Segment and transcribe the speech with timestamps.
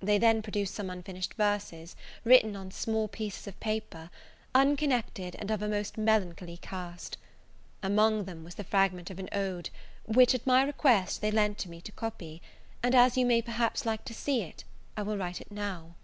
[0.00, 4.10] They then produced some unfinished verses, written on small pieces of paper,
[4.54, 7.16] unconnected, and of a most melancholy cast.
[7.82, 9.70] Among them was the fragment of an ode,
[10.04, 12.42] which, at my request, they lent to me to copy;
[12.82, 14.64] and as you may perhaps like to see it,
[14.98, 15.94] I will write it now.